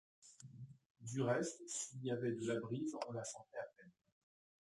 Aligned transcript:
Du 1.01 1.21
reste, 1.21 1.61
s’il 1.67 2.05
y 2.05 2.09
avait 2.09 2.31
de 2.31 2.47
la 2.47 2.59
brise, 2.59 2.95
on 3.07 3.11
la 3.11 3.23
sentait 3.23 3.59
à 3.59 3.67
peine. 3.77 3.91